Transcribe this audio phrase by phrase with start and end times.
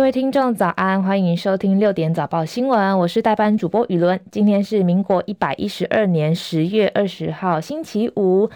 [0.00, 4.18] 各位听众早安，欢迎收听六点早报新闻，我是代班主播雨伦。
[4.30, 8.48] 今天是民国一百一十二年十月二十号，星期五。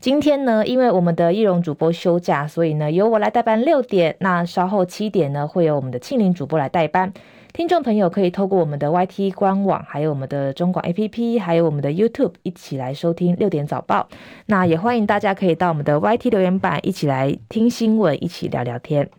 [0.00, 4.16] 今天呢，因为我们的易容主播休假，所以呢，由我来代班六点。
[4.20, 7.12] 那稍后七点呢，会由我们的庆龄主播来代班。
[7.52, 14.08] 听众朋友可以透过我们的 YT 官网，还有我们的中广 APP，还有我们的 YouTube 一起来收听六点早报。
[14.46, 19.10] 那也欢迎大家可以到我们的 YT 留言板一起来听新闻，一起聊聊天。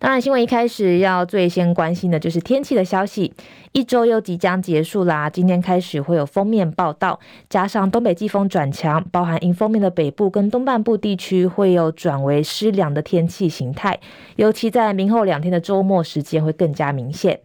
[0.00, 3.34] 当然，新闻一开始要最先关心的就是天气的消息。
[3.72, 7.20] 一周又即将结束啦，今天开始会有封面报道，
[7.50, 14.00] 加上东北季风转强，包含迎风面的北部跟东半部地区会有转为湿凉的天气形态，
[14.36, 17.40] 尤其在明后两天的周末时间会更加明显。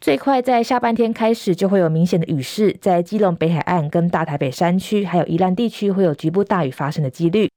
[0.00, 7.50] 最快在下半天开始就会有明显的雨势，在基隆北海岸跟大台北山区，还有宜兰地区会有局部大雨发生的几率。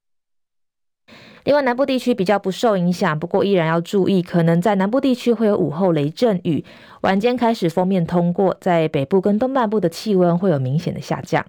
[1.45, 6.65] 另外，南部地区比较不受影响，不过依然要注意，可能在南部地区会有午后雷阵雨。
[7.01, 11.45] 晚间开始封面通过，在北部跟东半部的气温会有明显的下降。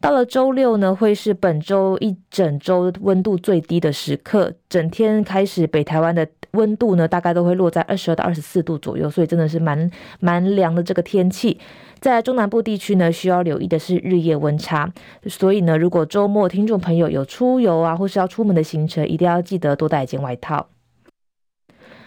[0.00, 11.58] 到了周六呢，会是本周一整周温度最低的时刻，整天开始北台湾的温度呢，大概都会落在二十二到二十四度左右，所以真的是蛮蛮凉的这个天气。
[12.00, 14.92] 在中南部地区呢，需要留意的是日夜温差，
[15.26, 20.68] 所以呢，如果周末听众朋友有出游啊，或是要出门的行程，一定要记得多带一件外套。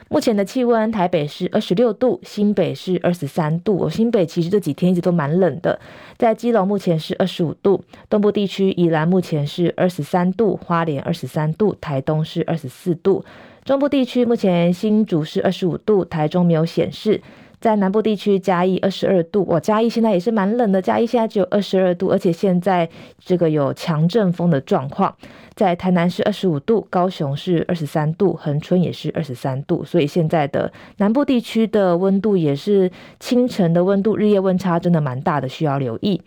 [0.07, 3.89] 目前的气温，台北是二十六度，新北是二十三度。
[3.89, 5.79] 新北其实这几天一直都蛮冷的。
[6.15, 13.25] 在基隆目前是二十五度，东部地区宜兰目前是二十三度，花莲二十三度，台东是二十四度。
[13.65, 17.19] 中部地区目前新竹是二十五度，台中没有显示。
[17.59, 25.15] 在南部地区，嘉义二十二度，我嘉义现在也是蛮冷的，嘉义现在只有二十二度，而且现在这个有强阵风的状况。
[25.55, 36.21] 在台南是二十五度，高雄是二十三度，恒春也是二十三度，所以现在的南部地区的温度也是清晨的温度，日夜温差真的蛮大的，需要留意。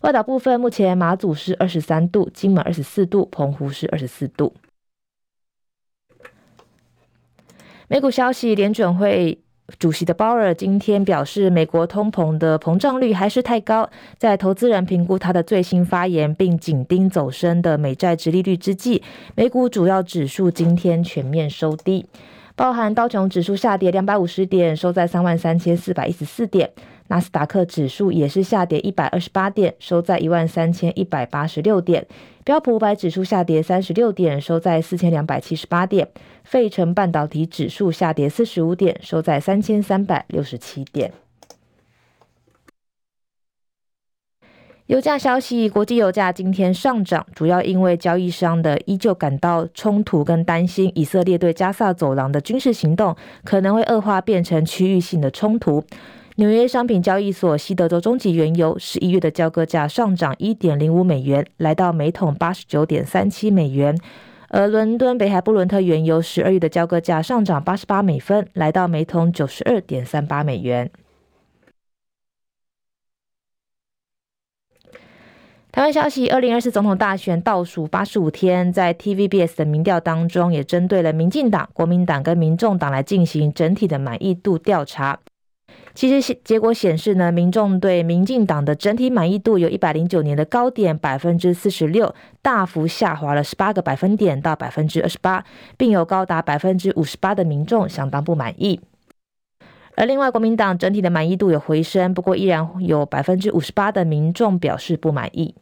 [0.00, 4.52] 外岛部分，目前马祖是二十三度，金门二十四度，澎湖是二十四度。
[7.92, 9.36] 美股消息，联准会。
[9.80, 13.90] 主席的鲍尔今天表示，美国通膨的膨胀率还是太高。
[14.16, 19.02] 在投资人评估他的最新发言，并紧盯走升的美债殖利率之际，
[19.34, 22.06] 美股主要指数今天全面收低，
[22.60, 26.70] 包含道琼指数下跌两百五十点，收在三万三千四百一十四点。
[27.08, 32.06] 纳斯达克指数也是下跌一百二十八点，收在一万三千一百八十六点。
[32.44, 36.06] 标普五百指数下跌三十六点，收在四千两百七十八点。
[36.44, 41.10] 费城半导体指数下跌四十五点，收在三千三百六十七点。
[44.90, 53.14] 油价消息，国际油价今天上涨，主要因为交易商的依旧感到冲突跟担心，以色列对加萨走廊的军事行动
[53.44, 55.80] 可能会恶化，变成区域性的冲突。
[56.34, 63.94] 纽约商品交易所西德州中级原油十一月的交割价上涨一点零五美元，来到每桶八十九点三七美元；
[64.48, 70.90] 而伦敦北海布伦特原油十二月的交割价上涨八十八美分，来到每桶九十二点三八美元。
[75.72, 85.20] 台湾消息：二零二四总统大选倒数八十五天，在 TVBS 的民调当中，也针对了民进党、国民党跟民众党来进行整体的满意度调查。
[85.94, 95.44] 其实结果显示呢，民众对民进党的整体满意度由一百零九年的高点百分之四十六，大幅下滑了十八个百分点到百分之二十八，
[95.76, 98.80] 并有高达百分之五十八的民众相当不满意。
[99.96, 105.54] 而另外，国民党整体的满意度有回升，不过依然有百分之五十八的民众表示不满意。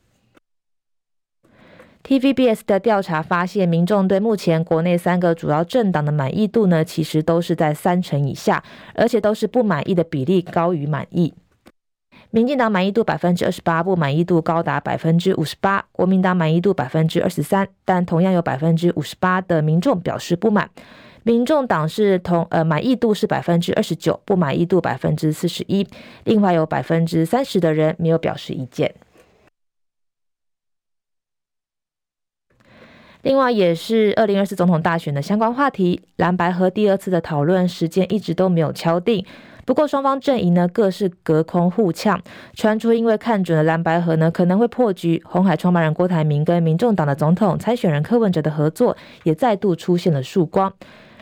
[2.05, 8.63] TVBS 的调查发现，民众对目前国内三个主要政党的满意度呢，其实都是在三成以下，
[8.95, 11.35] 而且都是不满意的比例高于满意。
[12.31, 20.71] 民进党满意度百分之二十八，不满意度高达百分之五十八；国民党满意度百分之二十三，但同样有百分之五十八的民众表示不满。
[21.29, 25.87] 民众党是同呃满意度是百分之二十九，不满意度百分之四十一，
[26.25, 28.95] 另外有百分之三十的人没有表示意见。
[33.21, 39.23] 另外，也是二零二四总统大选的相关话题，蓝白合第二次的讨论时间一直都没有敲定。
[39.67, 42.19] 不过，双方阵营呢各是隔空互呛，
[42.55, 50.73] 传出因为看准了蓝白河呢可能会破局，红海创办人郭台铭跟民众党的总统参选人柯文哲的合作也再度出现了曙光。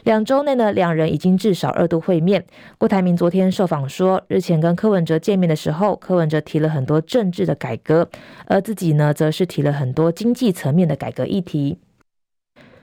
[0.06, 2.44] 两周内呢，两人已经至少二度会面。
[2.78, 8.08] 郭台铭昨天受访说，日前跟柯文哲见面的时候，柯文哲提了很多政治的改革，
[8.46, 11.80] 而自己呢则是提了很多经济层面的改革议题。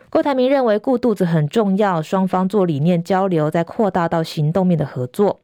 [0.10, 5.40] 郭台铭认为顾肚子很重要，双方做理念交流，再扩大到行动面的合作。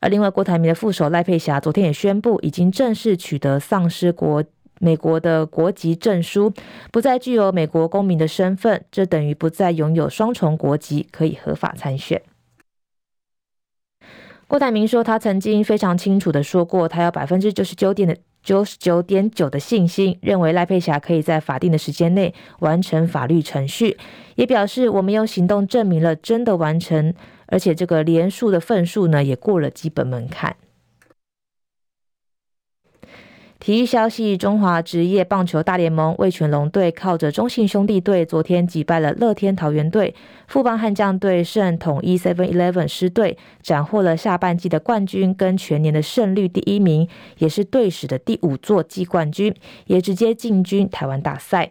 [0.00, 4.42] 而另外，郭台铭的副手赖佩霞昨天也宣布，已经正式取得丧失国
[4.82, 6.52] 美国的国籍证书，
[6.90, 12.20] 不再具有美国公民的身份，这等于不再拥有双重国籍，可以合法参选。
[14.48, 18.16] 郭台铭说，他曾经非常清楚的说过，他有百分之九十九点的。
[18.42, 23.96] 九十九点九的信心，认为赖佩霞可以在法定的时间内完成法律程序，
[24.34, 27.14] 也表示我们用行动证明了真的完成，
[27.46, 30.56] 而且这个连署的份数呢也过了基本门槛。
[33.62, 40.12] 体育消息：中华职业棒球大联盟味全龙队靠着中信兄弟队昨天击败了乐天桃园队，
[40.48, 47.06] 富邦悍将队胜统一 Seven Eleven 师队，斩获了下半季的冠军跟全年的胜率第一名，
[47.38, 49.54] 也是队史的第五座季冠军，
[49.86, 51.70] 也直接进军台湾大赛。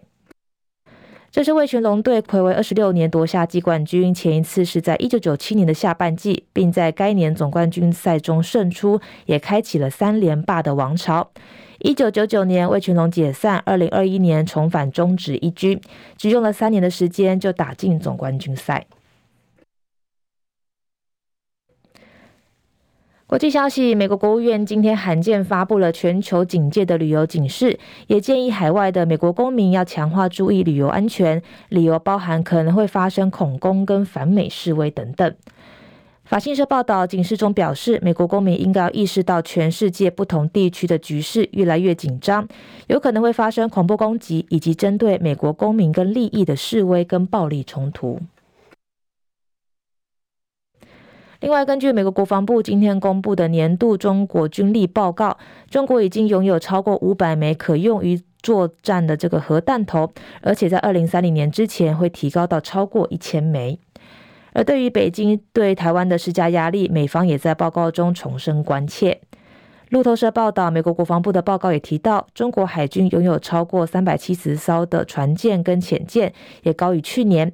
[1.31, 11.31] 这是魏全龙队睽违二十六年夺下季冠军，前一次是在一九九七年的下半季，并在该年总冠军赛中胜出，也开启了三连霸的王朝。
[11.79, 13.63] 一九九九年，魏全龙解散。
[13.65, 15.79] 二零二一年重返中职一军，
[16.17, 18.85] 只用了三年的时间就打进总冠军赛。
[23.31, 31.41] 国际消息：美国国务院今天罕见发布了全球警戒的旅游警示，也建议海外的美国公民要强化注意旅游安全。
[31.69, 35.33] 理由包含可能会发生恐攻跟反美示威等等。
[36.25, 42.45] 法新社报道，警示中表示，美国公民应该要意识到全世界不同地区的局势越来越紧张，
[42.87, 48.19] 有可能会发生恐怖攻击以及针对美国公民跟利益的示威跟暴力冲突。
[51.41, 55.35] 另外，根据美国国防部今天公布的年度中国军力报告，
[55.71, 63.79] 中国已经拥有超过五百枚可用于作战的这个核弹头，而且在二零三零年之前会提高到超过一千枚。
[64.53, 69.19] 而对于北京对台湾的施加压力，美方也在报告中重申关切。
[69.89, 77.51] 路透社报道，美国国防部的报告也提到，中国海军拥有超过三百七十艘的船舰跟潜舰，也高于去年。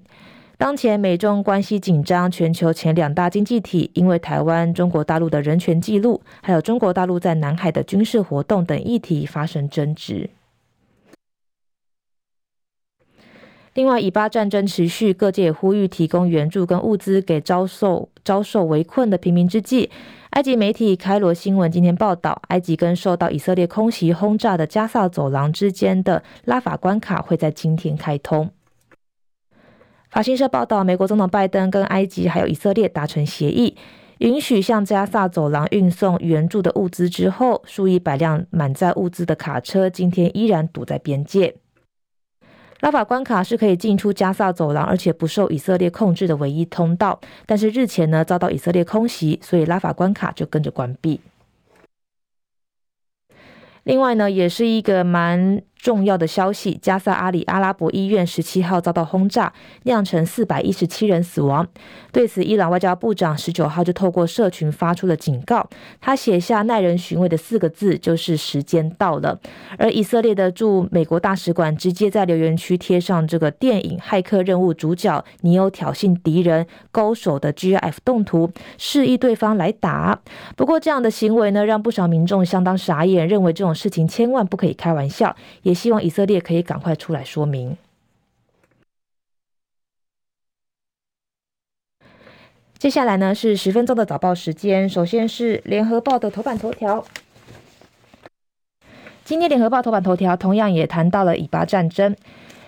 [0.58, 10.32] 当前美中关系紧张，全球前两大经济体因为台湾、中国大陆的人权记录，还有中国大陆在南海的军事活动等议题发生争执。
[13.76, 19.92] 另外，以巴战争持续，各界呼吁提供援助跟物资给遭受遭受围困的平民之际，
[20.32, 28.50] 埃及媒体开罗新闻今天报道，埃及跟受到以色列空袭轰炸的加萨走廊之间的拉法关卡会在今天开通。
[30.10, 33.76] 法新社报道，美国总统拜登跟埃及还有以色列达成协议，
[34.20, 41.56] 允许向加萨走廊运送援助的物资之后，数以百辆满载物资的卡车今天依然堵在边界。
[42.80, 47.20] 拉法关卡是可以进出加萨走廊，而且不受以色列控制的唯一通道。
[47.46, 51.20] 但是日前呢，遭到以色列空袭，所以拉法关卡就跟着关闭。
[53.84, 59.54] 另外呢，也是一个蛮重要的消息，加萨阿里阿拉伯医院十七号遭到轰炸，
[59.84, 61.66] 酿成四百一十七人死亡。
[62.12, 65.66] 对此，伊朗外交部长十九号就透过社群发出了警告，
[66.02, 69.40] 他写下耐人寻味的四个字，就是时间到了。
[69.78, 80.20] 而以色列的驻美国大使馆直接在留言区贴上这个电影《骇客任务》主角尼欧挑衅敌人勾手的 GIF 动图，示意对方来打。
[80.58, 85.77] 不过，这样的行为呢，让不少民众相当傻眼，认为这种事情千万不可以开玩笑，也。
[85.78, 87.78] 希望以色列可以赶快出来说明。
[92.80, 97.06] 接下来呢，是十分钟的早报时间，首先是联合报的头版头条。
[99.24, 102.16] 今天联合报头版头条同样也谈到了以巴战争，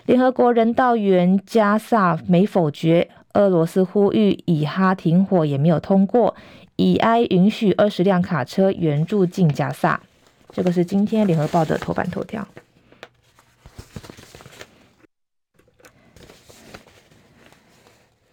[0.06, 6.36] 联合国人道援加萨没否决，俄罗斯呼吁以哈停火也没有通过，
[6.76, 10.02] 以埃允许二十辆卡车援助进加萨。
[10.52, 12.46] 这个是今天联合报的头版头条。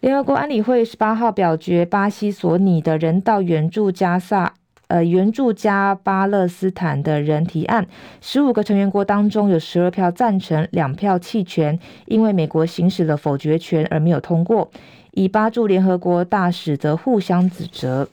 [0.07, 4.53] 联合国安理会十八号表决巴西索尼的人道援助加萨，
[4.87, 7.85] 呃，援助加巴勒斯坦的人提案，
[8.21, 14.71] 十五个成员国当中有十二票赞成，两票弃权，因为美国行使了否决权而没有通过。
[15.11, 18.07] 以巴驻联合国大使则互相指责。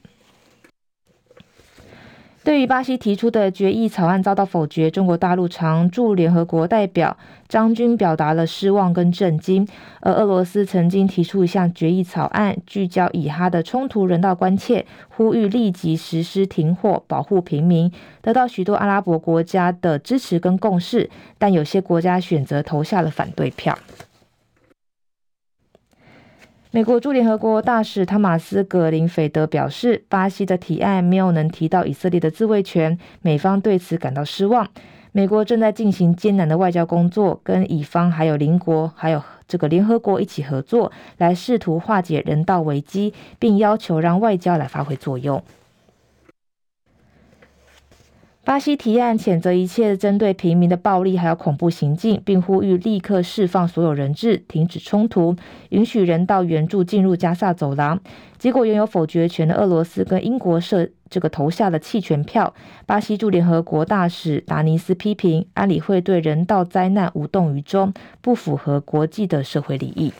[2.44, 7.16] 对于巴西提出的决议草案遭到否决，中国大陆常驻联合国代表
[7.48, 9.66] 张军表达了失望跟震惊。
[10.02, 21.08] 而俄罗斯曾经提出一项决议草案，聚焦以哈的冲突人道关切，呼吁立即实施停火，保护平民，得到许多阿拉伯国家的支持跟共识，
[21.38, 23.78] 但有些国家选择投下了反对票。
[26.74, 34.66] 美国驻联合国大使汤马斯·格林菲德表示，巴西的提案没有能提到以色列的自卫权，美方对此感到失望。
[35.12, 45.40] 美国正在进行艰难的外交工作，跟乙方还有邻国，还有这个联合国一起合作，来试图化解人道危机，并要求让外交来发挥作用。
[48.44, 55.34] 巴西提案谴责一切针对平民的暴力还有恐怖行径，并呼吁立刻释放所有人质、停止冲突、
[55.70, 57.98] 允许人道援助进入加萨走廊。
[58.38, 62.52] 结果，拥有否决权的俄罗斯跟英国设这个投下了弃权票。
[62.84, 70.12] 巴西驻联合国大使达尼斯批评安理会对人道灾难无动于衷，不符合国际的社会利益。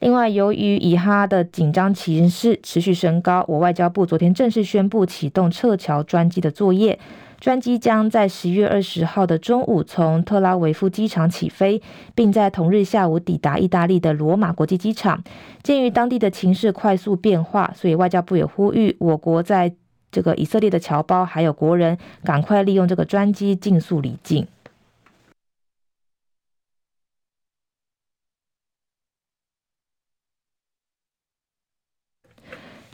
[0.00, 6.98] 另外，由于以哈的紧张情势持续升高，我外交部昨天正式宣布启动撤侨专机的作业。
[7.38, 11.82] 专机将在十月二十号的中午从特拉维夫机场起飞，
[12.14, 15.22] 并在同日下午抵达意大利的罗马国际机场。
[15.62, 19.74] 鉴于当地的情势快速变化，所以外交部也呼吁我国在
[20.10, 24.46] 这个以色列的侨胞还有国人，赶快利用这个专机尽速离境。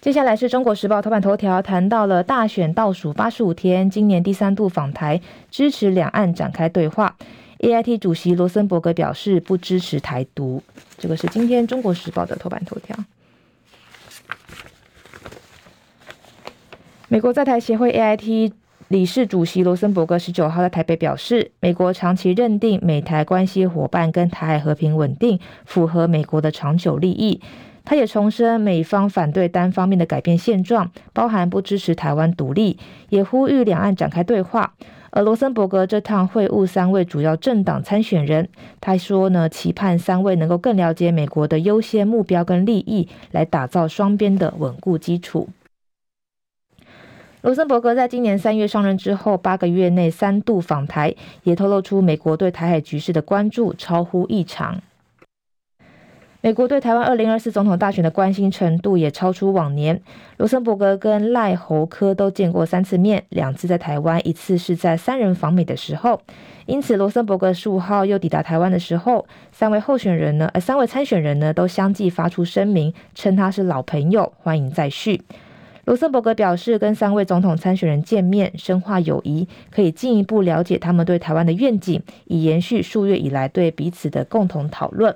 [0.02, 7.16] 接下来是中国时报头版头条，谈到了大选倒数八十五天，今年第三度访台，支持两岸展开对话。
[7.61, 10.61] AIT 主席罗森伯格表示不支持台独。
[10.99, 12.97] 这个是今天中国时报的头版头条。
[17.06, 18.50] 美国在台协会 AIT
[18.88, 27.40] 理事主席罗森伯格十九号在台北表示，美国长期认定美台关系伙伴跟台海和平稳定符合美国的长久利益。
[27.85, 34.75] 他也重申，美方反对单方面的改变现状，包含不支持台湾独立，也呼吁两岸展开对话。
[35.11, 38.49] 而罗森伯格这趟会晤三位主要政党参选人，
[38.81, 45.51] 他说呢，期盼三位能够更了解美国的优先目标跟利益，来打造双边的稳固基础。
[47.43, 54.81] 罗森伯格在今年三月上任之后，八个月内三度访台，也透露出美国对台海局势的关注超乎异常。
[56.44, 60.02] 美国对台湾二零二四总统大选的关心程度也超出往年。
[60.38, 66.20] 罗森伯格跟赖侯科都见过三次面，两次在台湾，一次是在三人访美的时候。
[66.66, 75.22] 因此，罗森伯格十五号又抵达台湾的时候，三位候选人呢，呃，三位参选人呢，都相继发出声明，称他是老朋友，欢迎再续。
[75.84, 85.14] 罗森伯格表示，跟三位总统参选人见面，深化友谊，可以进一步了解他们对台湾的愿景，以延续数月以来对彼此的共同讨论。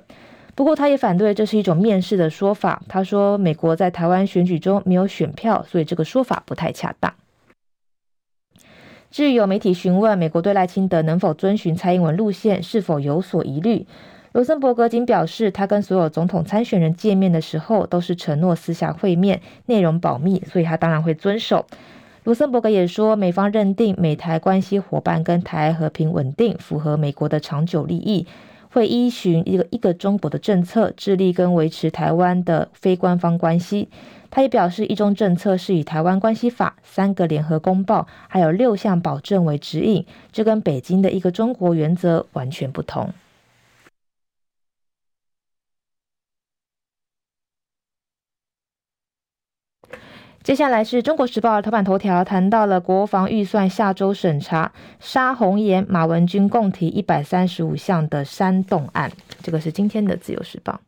[0.57, 2.81] 不过，他也反对这是一种面试的说法。
[2.87, 7.13] 他说，美国在台湾选举中没有选票，所以这个说法不太恰当。
[9.11, 13.85] 至于有媒体询问美国对赖清德能否遵循蔡英文路线，是否有所疑虑，
[14.31, 21.67] 罗森伯格仅表示，他跟所有总统参选人见面的时候都是承诺私下会面，内容保密，所以他当然会遵守。
[22.23, 28.25] 罗森伯格也说，美方认定美台关系伙伴跟台和平稳定符合美国的长久利益。
[28.77, 33.87] 会依循一个一个中国的政策，致力跟维持台湾的非官方关系。
[34.29, 43.09] 他也表示，一中政策是以台湾关系法、三个联合公报还有六项保证为指引，这跟北京的一个中国原则完全不同。
[50.47, 59.11] 接下来是中国时报的头版头条，谈到了国防预算下周审查，沙红岩马文君共提一百三十五项的煽动案，
[59.43, 60.79] 这个是今天的自由时报。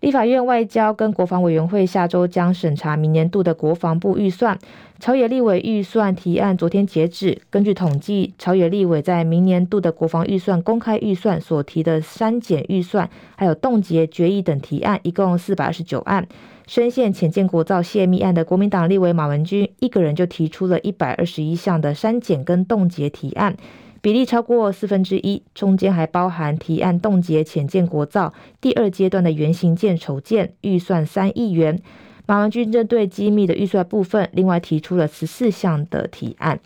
[0.00, 4.58] 立法院外交跟国防委员会下周将审查明年度的国防部预算。
[5.00, 16.28] 朝野立委预算提案昨天截止，根据统计，朝野立委在明年度的国防预算公开预算所提的删减预算，还有冻结决议等提案，一共四百二十九案。
[16.68, 23.56] 深陷潜舰国造泄密案的国民党立委马文君，一个人就提出了一百二十一项的删减跟冻结提案。
[24.02, 31.80] 比例超过四分之一，中间还包含提案冻结潜舰国造第二阶段的原型舰筹建预算三亿元。
[32.26, 36.60] 马文君针对机密的预算部分，另外提出了十四项的提案。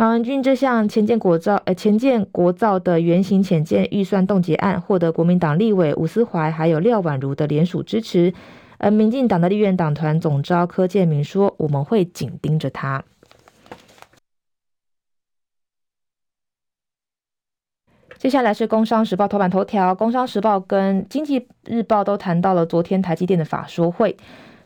[0.00, 8.32] 马文君这项潜舰国造呃潜舰国造的原型潜舰预算冻结案，获得国民党立委吴思怀还有廖婉如的联署支持。
[8.78, 13.04] 而民进党的立院党团总召柯建铭说：“我们会紧盯着他。”
[18.16, 24.16] 接下来是《工商时报》头版头条，《工商时报》跟《经济日报》都谈到了昨天台积电的法说会，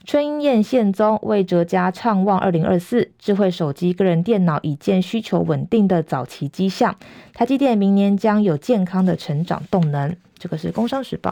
[0.07, 6.95] 春鹰宴现踪，魏哲家畅望二零二四，智慧手机、个人电脑已见需求稳定的早期迹象。
[7.33, 10.15] 台积电明年将有健康的成长动能。
[10.39, 11.31] 这个是《工商时报》。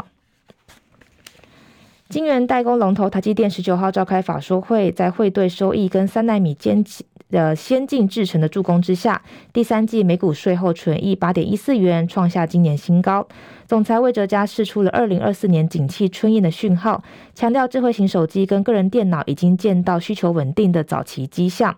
[2.13, 6.85] 晶圆代工龙头台积电十九号召开法说会，在汇兑收益跟三奈米尖
[7.31, 13.27] 的先进制程的助攻之下，第三季每股税后纯益八点一四元，创下今年新高。
[13.67, 17.03] 总裁魏哲嘉释出了二零二四年景气春燕的讯号，
[17.35, 21.75] 强调智慧型手机跟个人电脑已经见到需求稳定的早期迹象。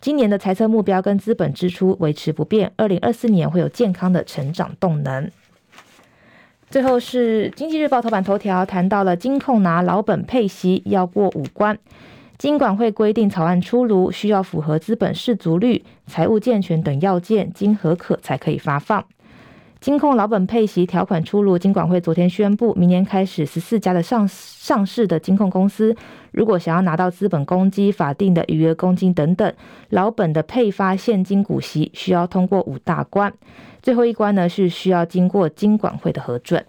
[0.00, 5.30] 今年的财测目标跟资本支出维持不变，二零二四年会有健康的成长动能。
[6.70, 11.78] 最后是经济日报头版头条谈到了金控拿老本配息要过五关。
[12.36, 19.04] 金管会规定草案出炉，需要符合资本适足率、财务健全等要件，经核可才可以发放。
[19.80, 25.94] 金控老本配息条款出炉，金管会昨天宣布，明年开始十四家的上上市的金控公司，
[26.32, 29.52] 如果想要拿到资本公积、法定的余额公积等等
[29.90, 33.32] 老本的配发现金股息，需要通过五大关，
[33.80, 36.64] 最后一关呢是需要经过金管会的核准。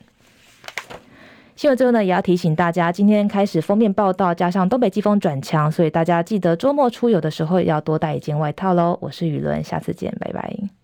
[1.55, 8.97] 新闻最后呢，也要提醒大家，今天开始封面报道，加上东北季风转强，所以大家记得周末出游的时候要多带一件外套喽。
[9.01, 10.78] 我是雨伦，下次见，拜拜。